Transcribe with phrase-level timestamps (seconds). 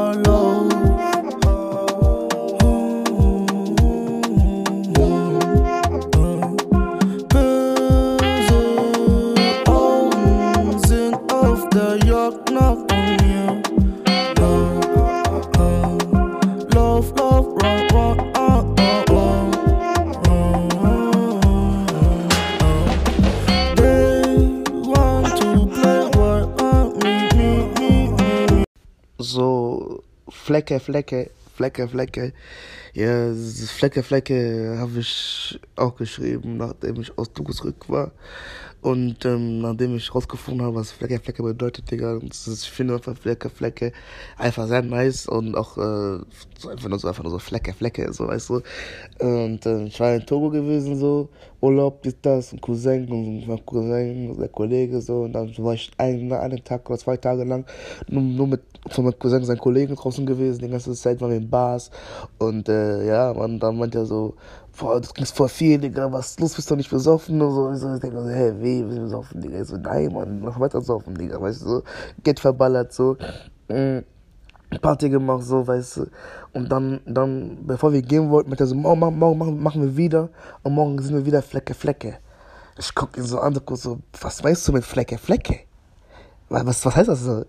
[0.00, 0.41] ọlọ́.
[30.52, 32.32] Flecke, Flecke, Flecke, Flecke.
[32.92, 33.32] Ja,
[33.68, 38.12] Flecke, Flecke habe ich auch geschrieben, nachdem ich aus Togo zurück war.
[38.82, 43.16] Und ähm, nachdem ich rausgefunden habe, was Flecke, Flecke bedeutet, Digga, und ich finde einfach
[43.16, 43.92] Flecke, Flecke
[44.36, 46.18] einfach sehr nice und auch äh,
[46.68, 48.60] einfach nur so, einfach nur so Flecke, Flecke, so, weißt du.
[49.20, 51.30] Und äh, ich war in Togo gewesen, so,
[51.62, 56.32] Urlaub, dies, das, ein Cousin und Cousin, der Kollege, so, und dann war ich einen,
[56.32, 57.64] einen Tag oder zwei Tage lang
[58.08, 61.30] nur, nur mit von meinem Cousin und seinen Kollegen draußen gewesen, die ganze Zeit waren
[61.30, 61.92] wir in Bars
[62.38, 64.34] und äh, ja, man, dann meinte er so,
[64.76, 67.94] boah, du trinkst voll viel, Digga, was ist los, bist du nicht besoffen und so,
[67.94, 70.80] ich, denke so, hä, wie, bist du besoffen, Digga, ich so, nein, Mann, mach weiter
[70.80, 71.82] saufen, Digga, weißt du, so,
[72.24, 73.16] Geld verballert, so,
[73.68, 74.00] mm.
[74.80, 76.06] Party gemacht, so, weißt du.
[76.52, 79.96] Und dann, dann, bevor wir gehen wollten, meinte er so, morgen, morgen, morgen machen wir
[79.96, 80.30] wieder
[80.62, 82.18] und morgen sind wir wieder Flecke, Flecke.
[82.78, 85.60] Ich guck ihn so an, so, so was meinst du mit Flecke, Flecke?
[86.48, 87.44] Was, was heißt das so?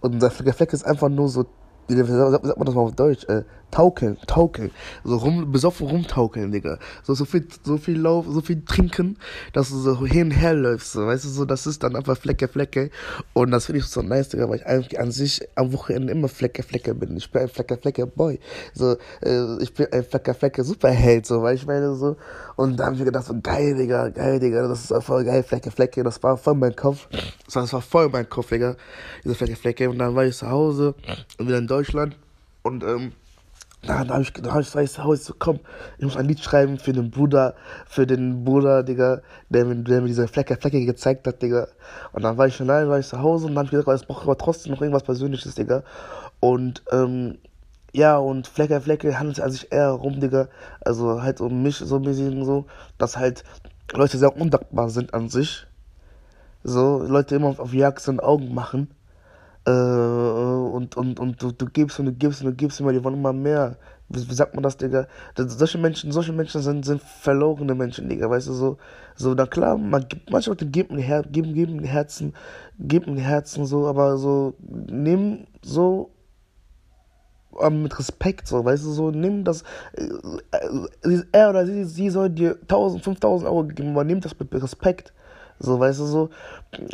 [0.00, 1.46] Und der Flecke, Flecke ist einfach nur so,
[1.88, 3.24] wie sagt man das mal auf Deutsch?
[3.24, 4.70] Äh, taukeln, taukeln.
[5.04, 6.78] So rum, besoffen rumtaukeln, Digga.
[7.02, 9.18] So, so viel, so viel Lauf, so viel trinken,
[9.52, 12.16] dass du so hin und her läufst, so, weißt du, so, das ist dann einfach
[12.16, 12.90] Flecke, Flecke.
[13.34, 16.28] Und das finde ich so nice, Digga, weil ich eigentlich an sich am Wochenende immer
[16.28, 17.16] Flecke, Flecke bin.
[17.16, 18.40] Ich bin ein Flecke, Flecke Boy.
[18.74, 22.16] So, äh, ich bin ein Flecke, Flecke Superheld, so, weil ich meine, so.
[22.56, 25.70] Und da habe ich gedacht, so, geil, Digga, geil, Digga, das ist voll geil, Flecke,
[25.70, 26.02] Flecke.
[26.02, 27.08] Das war voll mein Kopf.
[27.52, 28.76] Das war voll mein Kopf, Digga,
[29.24, 29.90] diese Flecke, Flecke.
[29.90, 30.94] Und dann war ich zu Hause
[31.38, 31.77] und wieder in Deutschland.
[32.62, 33.12] Und, ähm,
[33.82, 35.60] da, habe ich, hab ich gesagt, so, komm,
[35.98, 37.54] ich muss ein Lied schreiben für den Bruder,
[37.86, 41.68] für den Bruder, Digga, der mir, der mir diese Flecke, Flecke gezeigt hat, Digga.
[42.12, 44.02] Und dann war ich schon allein, war ich zu Hause und dann habe ich gesagt,
[44.02, 45.84] es braucht aber trotzdem noch irgendwas Persönliches, Digga.
[46.40, 47.38] Und, ähm,
[47.92, 50.48] ja, und Flecke, Flecke handelt an sich eher rum, Digga.
[50.80, 52.66] Also halt um mich so ein bisschen so,
[52.98, 53.44] dass halt
[53.92, 55.66] Leute sehr undankbar sind an sich.
[56.64, 58.88] So, Leute immer auf Jagd sind, Augen machen.
[59.66, 63.02] Äh, und, und, und du, du gibst und du gibst und du gibst immer, die
[63.02, 63.76] wollen immer mehr.
[64.08, 65.06] Wie, wie sagt man das, Digga?
[65.36, 68.78] Solche Menschen, solche Menschen sind, sind verlorene Menschen, Digga, weißt du, so,
[69.16, 72.32] so, na klar, man gibt, manche Leute geben, Her geben, geben Herzen,
[72.78, 76.10] geben Herzen, so, aber so, nimm so,
[77.60, 79.62] ähm, mit Respekt, so, weißt du, so, nimm das,
[79.94, 80.04] äh,
[81.02, 84.54] äh, er oder sie, sie soll dir 1000, 5000 Euro geben, aber nimm das mit
[84.54, 85.12] Respekt.
[85.60, 86.30] So, weißt du, so,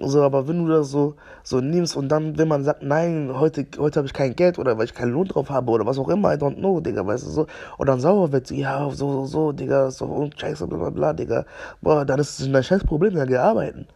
[0.00, 3.66] so, aber wenn du das so, so nimmst und dann, wenn man sagt, nein, heute,
[3.78, 6.08] heute habe ich kein Geld oder weil ich keinen Lohn drauf habe oder was auch
[6.08, 9.26] immer, I don't know, Digga, weißt du, so, und dann sauer wird, ja, so, so,
[9.26, 11.44] so, Digga, so, und scheiße, bla, bla, bla, Digga,
[11.82, 13.86] boah, dann ist es ein scheiß Problem, dann gearbeitet.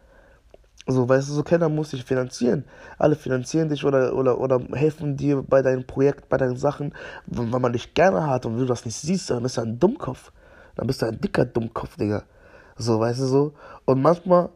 [0.90, 2.64] So, weißt du, so keiner muss dich finanzieren.
[2.98, 6.94] Alle finanzieren dich oder, oder, oder helfen dir bei deinem Projekt, bei deinen Sachen,
[7.26, 10.32] wenn man dich gerne hat und du das nicht siehst, dann bist du ein Dummkopf.
[10.76, 12.22] Dann bist du ein dicker Dummkopf, Digga.
[12.78, 13.52] So, weißt du so?
[13.86, 14.50] Und manchmal,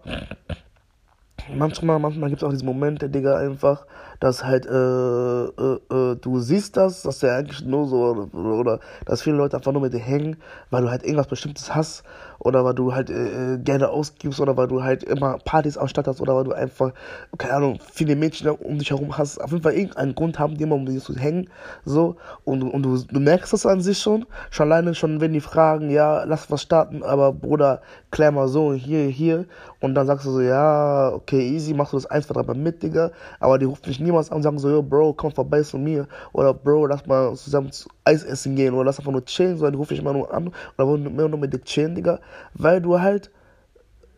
[1.53, 3.85] manchmal, manchmal gibt es auch diese Momente, Digga, einfach,
[4.21, 8.81] dass halt, äh, äh, äh, du siehst das, dass der eigentlich nur so, oder, oder
[9.05, 10.37] dass viele Leute einfach nur mit dir hängen,
[10.71, 12.05] weil du halt irgendwas Bestimmtes hast,
[12.45, 16.35] oder weil du halt äh, gerne ausgibst, oder weil du halt immer Partys ausstatterst, oder
[16.35, 16.93] weil du einfach,
[17.39, 19.39] keine Ahnung, viele Mädchen um dich herum hast.
[19.39, 21.49] Auf jeden Fall irgendeinen Grund haben, die immer um dich zu hängen,
[21.85, 25.41] so, und, und du, du merkst das an sich schon, schon alleine schon, wenn die
[25.41, 27.81] fragen, ja, lass was starten, aber Bruder,
[28.11, 29.47] klär mal so, hier, hier,
[29.81, 32.57] und dann sagst du so, ja, okay, easy, machst du das ein, zwei, drei Mal
[32.57, 35.63] mit, Digga, aber die rufen dich niemals an und sagen so, yo, Bro, komm vorbei
[35.63, 39.25] zu mir, oder Bro, lass mal zusammen zu Eis essen gehen, oder lass einfach nur
[39.25, 42.21] chillen, sondern rufen dich immer nur an, oder immer nur mit dir chillen, Digga,
[42.55, 43.31] weil du halt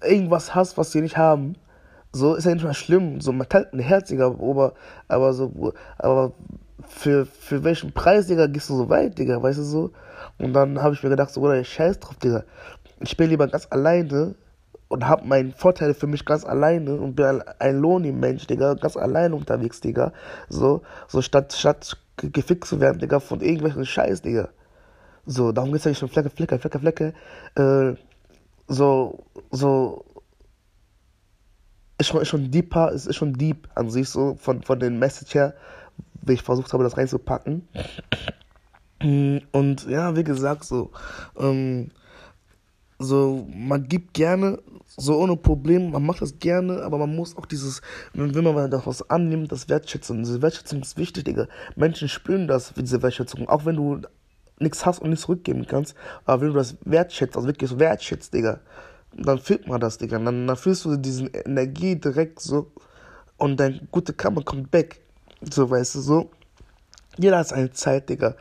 [0.03, 1.57] irgendwas hast, was sie nicht haben.
[2.13, 4.35] So ist ja nicht mal schlimm, so man teilt ein Herz, Digga,
[5.09, 6.33] aber, so, aber
[6.87, 9.91] für, für welchen Preis, Digga, gehst du so weit, Digga, weißt du so?
[10.39, 12.45] Und dann habe ich mir gedacht, so, oder scheiß drauf, Digga.
[13.01, 14.35] Ich bin lieber ganz alleine
[14.89, 19.35] und hab meinen Vorteil für mich ganz alleine und bin ein Loni-Mensch, Digga, ganz alleine
[19.35, 20.13] unterwegs, Digga.
[20.49, 24.49] So, so statt, statt gefickt zu werden, Digga, von irgendwelchen Scheiß, Digga.
[25.27, 27.15] So, darum geht's ja schon Flecke, Flecke, Flecke, Flecke.
[27.57, 27.95] Äh,
[28.69, 30.05] so, so,
[31.99, 35.35] ist schon, ist schon deeper, ist schon deep an sich, so, von, von den Message
[35.35, 35.55] her,
[36.23, 37.69] wie ich versucht habe, das reinzupacken.
[39.01, 40.91] Und ja, wie gesagt, so,
[41.39, 41.91] ähm,
[42.99, 47.47] so, man gibt gerne, so ohne Problem, man macht das gerne, aber man muss auch
[47.47, 47.83] dieses,
[48.13, 50.19] wenn man das was annimmt, das Wertschätzung.
[50.19, 51.49] Diese Wertschätzung ist wichtig, Digga.
[51.77, 53.49] Menschen spüren das, diese Wertschätzung.
[53.49, 54.01] Auch wenn du
[54.61, 55.95] nichts hast und nichts zurückgeben kannst,
[56.25, 58.61] aber wenn du das wertschätzt, also wirklich wertschätzt, Digga,
[59.17, 60.19] dann fühlt man das, Digga.
[60.19, 62.71] Dann, dann fühlst du diese Energie direkt so
[63.37, 65.01] und dein guter Karma kommt back.
[65.41, 66.31] So, weißt du, so.
[67.19, 68.35] Jeder hat seine Zeit, Digga.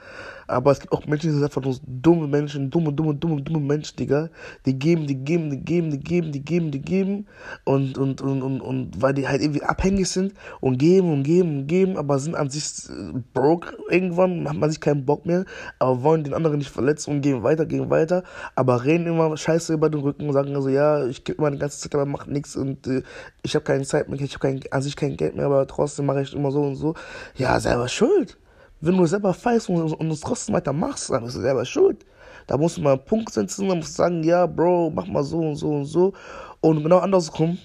[0.48, 3.60] Aber es gibt auch Menschen, die sind einfach nur dumme Menschen, dumme, dumme, dumme, dumme
[3.60, 4.30] Menschen, Digga.
[4.66, 7.28] Die geben, die geben, die geben, die geben, die geben, die geben.
[7.64, 11.60] Und, und, und, und, und weil die halt irgendwie abhängig sind und geben und geben
[11.60, 15.46] und geben, aber sind an sich äh, broke irgendwann, hat man sich keinen Bock mehr,
[15.80, 18.24] aber wollen den anderen nicht verletzen und gehen weiter, gehen weiter,
[18.56, 21.80] aber reden immer Scheiße über den Rücken und sagen also, ja, ich gebe meine ganze
[21.80, 23.04] Zeit, aber macht nichts und äh,
[23.44, 26.22] ich habe keine Zeit mehr, ich habe an sich kein Geld mehr, aber trotzdem mache
[26.22, 26.96] ich immer so und so.
[27.36, 28.38] Ja, selber schuld.
[28.86, 32.06] Wenn du selber feist und, und es trotzdem weiter machst, dann bist du selber schuld.
[32.48, 35.24] Da musst du mal einen Punkt setzen, dann musst du sagen, ja, Bro, mach mal
[35.24, 36.12] so und so und so.
[36.60, 37.58] Und genau andersrum,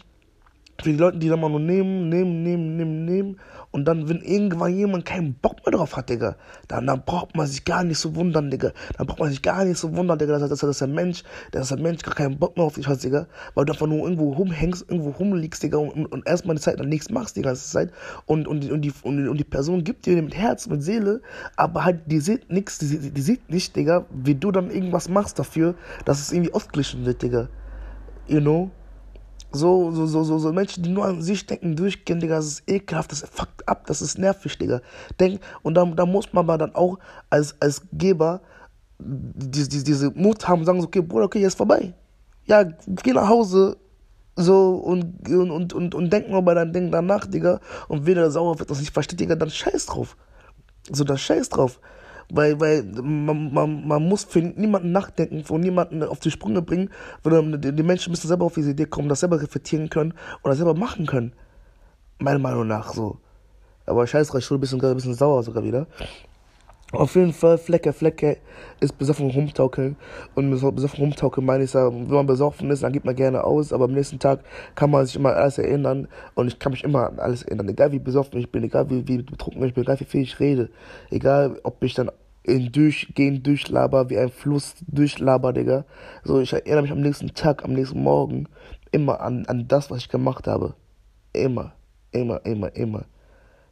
[0.80, 3.40] für die Leute, die dann mal nur nehmen, nehmen, nehmen, nehmen, nehmen.
[3.72, 6.36] Und dann, wenn irgendwann jemand keinen Bock mehr drauf hat, Digga,
[6.68, 8.70] dann, dann braucht man sich gar nicht so wundern, Digga.
[8.96, 11.68] Dann braucht man sich gar nicht so wundern, Digga, dass, dass, dass der Mensch, dass
[11.68, 13.26] der Mensch gar keinen Bock mehr auf dich hat, Digga.
[13.54, 16.88] Weil du einfach nur irgendwo rumhängst, irgendwo rumliegst, Digga, und, und erstmal die Zeit dann
[16.88, 17.90] nichts machst die ganze Zeit.
[18.26, 21.20] Und, und, und, die, und, und die Person gibt dir mit Herz, mit Seele,
[21.56, 25.40] aber halt, die sieht nichts, die, die sieht nicht, Digga, wie du dann irgendwas machst
[25.40, 25.74] dafür,
[26.04, 27.48] dass es irgendwie ausgeglichen wird, Digga.
[28.28, 28.70] You know?
[29.50, 32.62] So, so, so, so, so Menschen, die nur an sich denken, durchgehen, Digga, das ist
[32.66, 34.82] ekelhaft, das fuckt ab, das ist nervig, Digga.
[35.18, 36.98] Denk, und da, da muss man aber dann auch
[37.30, 38.42] als, als Geber
[38.98, 41.94] die, die, diese Mut haben, sagen so, okay, Bruder, okay, jetzt vorbei.
[42.46, 43.78] Ja, geh nach Hause,
[44.36, 48.16] so, und, und, und, und, und denk mal bei deinem Ding danach, Digga, und wenn
[48.16, 50.16] der sauer wird, das nicht versteht, Digga, dann scheiß drauf.
[50.90, 51.80] So, dann scheiß drauf.
[52.30, 56.90] Weil, weil man, man, man muss für niemanden nachdenken, für niemanden auf die Sprünge bringen,
[57.24, 60.54] sondern die, die Menschen müssen selber auf diese Idee kommen, das selber reflektieren können oder
[60.54, 61.32] selber machen können.
[62.18, 63.18] Meiner Meinung nach so.
[63.86, 65.86] Aber scheiß drauf, ich bin ein bisschen, ein bisschen sauer sogar wieder.
[66.92, 68.38] Auf jeden Fall, Flecke, Flecke
[68.80, 69.96] ist besoffen rumtaukeln.
[70.34, 73.84] Und besoffen rumtaukeln meine ich, wenn man besoffen ist, dann gibt man gerne aus, aber
[73.84, 74.40] am nächsten Tag
[74.74, 76.08] kann man sich immer an alles erinnern.
[76.34, 77.68] Und ich kann mich immer an alles erinnern.
[77.68, 80.40] Egal wie besoffen ich bin, egal wie, wie betrunken ich bin, egal wie viel ich
[80.40, 80.70] rede.
[81.10, 82.10] Egal, ob ich dann
[82.42, 85.84] in Durchgehen durchlaber, wie ein Fluss durchlaber, Digga.
[86.24, 88.48] So, ich erinnere mich am nächsten Tag, am nächsten Morgen
[88.92, 90.72] immer an, an das, was ich gemacht habe.
[91.34, 91.74] Immer,
[92.12, 93.04] immer, immer, immer.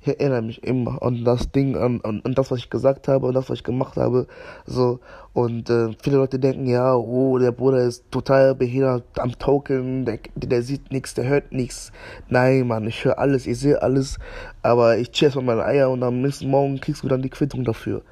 [0.06, 3.26] Ich erinnere mich immer an das Ding, an, an, an das, was ich gesagt habe,
[3.26, 4.28] an das, was ich gemacht habe.
[4.64, 5.00] So,
[5.32, 10.20] und äh, viele Leute denken, ja, oh, der Bruder ist total behindert am Token, der,
[10.36, 11.90] der sieht nichts, der hört nichts.
[12.28, 14.18] Nein, Mann, ich höre alles, ich sehe alles,
[14.62, 17.64] aber ich chill erstmal meine Eier und am nächsten Morgen kriegst du dann die Quittung
[17.64, 18.02] dafür.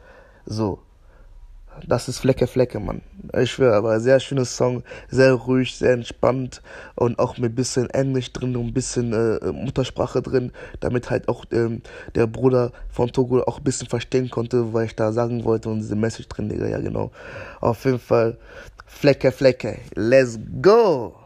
[0.46, 0.80] So.
[1.86, 3.02] Das ist Flecke Flecke, Mann.
[3.36, 6.62] Ich schwöre, aber sehr schönes Song, sehr ruhig, sehr entspannt
[6.94, 11.44] und auch mit bisschen Englisch drin und ein bisschen äh, Muttersprache drin, damit halt auch
[11.52, 11.82] ähm,
[12.14, 15.78] der Bruder von Togo auch ein bisschen verstehen konnte, was ich da sagen wollte und
[15.80, 17.10] diese Message drin, Digga, ja genau.
[17.60, 18.38] Auf jeden Fall
[18.86, 21.23] Flecke Flecke, let's go!